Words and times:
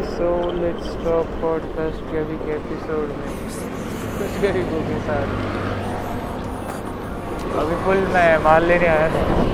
So 0.00 0.52
let's 0.52 1.04
talk 1.04 1.26
podcast 1.42 2.12
के 2.12 2.18
अभी 2.18 2.36
के 2.36 2.50
एपिसोड 2.50 3.08
में। 3.08 3.38
कुछ 4.18 4.42
गरीबों 4.42 4.80
के 4.80 4.98
साथ। 4.98 5.26
अभी 7.58 7.84
फुल 7.84 7.96
मैं 7.96 8.38
माल 8.38 8.64
लेने 8.64 8.86
आया 8.86 9.08
था। 9.08 9.51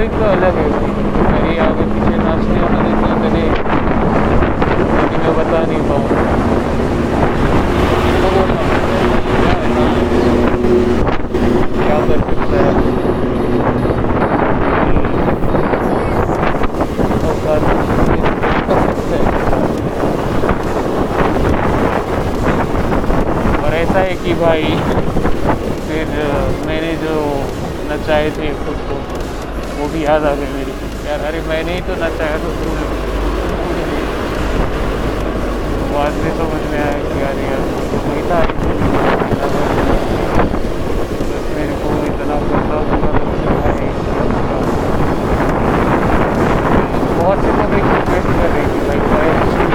फीलिंग 0.00 0.12
तो 0.12 0.26
अलग 0.26 0.58
है। 0.58 0.66
मेरी 1.32 1.56
आगे 1.62 1.84
पीछे 1.88 2.18
नाचने 2.18 2.60
वाला 2.60 2.92
चले 3.22 3.42
लेकिन 5.00 5.18
मैं 5.24 5.32
बता 5.38 5.58
नहीं 5.70 5.82
पाऊँ। 5.88 6.06
तो 8.22 8.30
क्या 11.82 11.98
कर 12.06 12.18
सकता 12.30 12.56
है? 12.56 12.72
और 23.58 23.72
ऐसा 23.74 23.98
है 23.98 24.14
कि 24.24 24.34
भाई, 24.42 24.66
फिर 25.86 26.06
मैंने 26.66 26.92
जो 27.06 27.16
नचाए 27.92 28.30
थे 28.30 28.54
खुद 28.64 28.78
को 28.90 29.19
वो 29.80 29.86
भी 29.88 30.00
याद 30.04 30.24
आ 30.28 30.30
गए 30.38 30.48
मेरी। 30.54 30.72
यार, 31.04 31.20
अरे 31.26 31.38
मैं 31.48 31.60
नहीं 31.66 31.82
तो 31.82 31.94
नचाया 32.00 32.38
तो 32.40 32.48
बाद 35.92 36.18
में 36.24 36.32
समझ 36.40 36.60
में 36.72 36.76
आया 36.80 36.98
कि 37.06 37.16
यार 37.20 37.40
यार 37.44 37.62
तो 37.92 38.02
वही 38.08 38.22
था। 38.30 38.40
मेरे 41.56 41.74
को 41.80 41.96
इतना 42.10 42.36
तो 42.44 42.60
बहुत 47.22 47.42
से 47.42 47.50
लोग 47.58 47.74
रिक्वेस्ट 47.74 48.30
कर 48.36 48.48
रहे 48.54 48.64
कि 48.72 48.80
भाई 48.86 49.00
भाई 49.10 49.69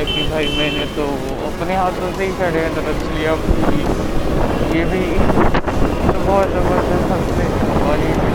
आया 0.00 0.08
कि 0.08 0.22
भाई 0.28 0.46
मैंने 0.58 0.84
तो 0.96 1.04
अपने 1.48 1.74
हाथों 1.76 2.08
से 2.16 2.24
ही 2.24 2.32
खड़े 2.38 2.58
हैं 2.58 2.70
रच 2.86 3.02
लिया 3.10 3.34
ये 4.72 4.82
भी 4.92 5.02
तो 6.06 6.20
बहुत 6.20 6.48
ज़बरदस्त 6.56 7.12
हँसते 7.12 7.44
और 7.84 7.96
ये 8.00 8.10
भी 8.16 8.30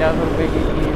पचास 0.00 0.16
रुपये 0.18 0.46
की 0.48 0.89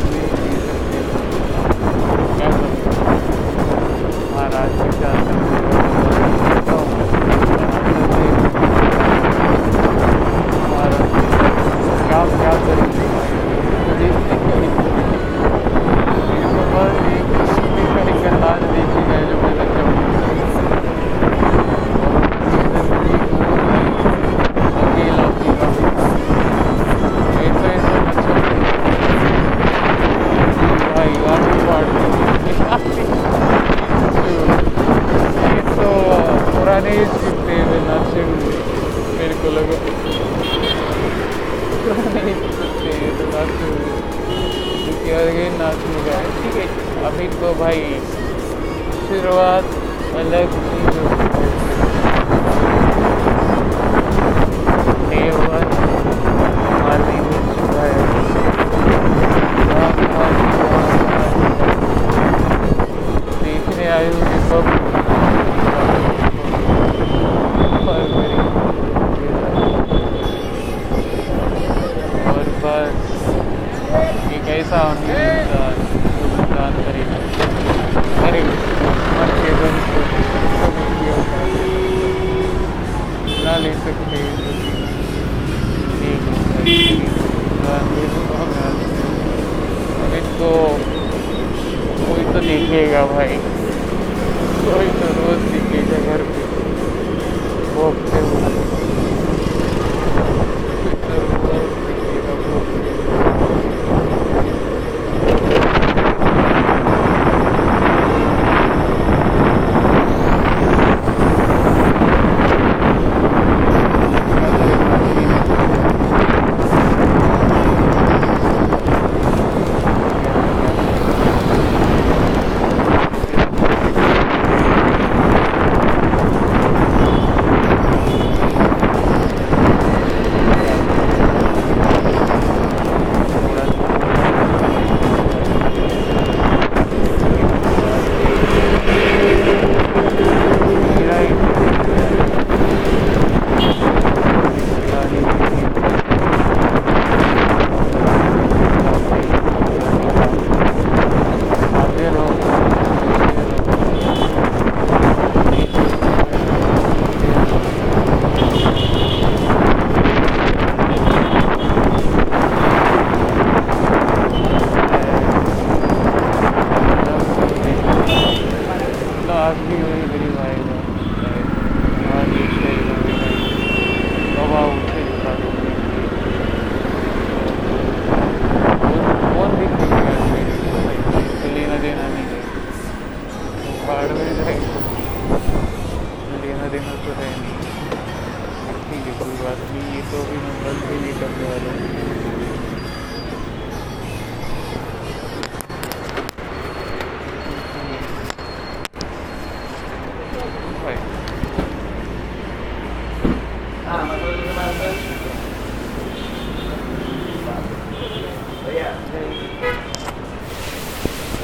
बाकी 189.41 189.81
ये 189.95 190.03
तो 190.11 190.23
अभी 190.23 190.37
हम 190.39 190.59
बंद 190.65 190.85
भी 190.89 191.01
नहीं 191.01 191.15
करने 191.21 191.49
वाले 191.49 192.03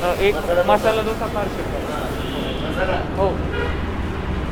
हाँ, 0.02 0.14
एक 0.18 0.34
मसाला 0.68 1.02
डोसा 1.02 1.26
पार्सल 1.34 1.69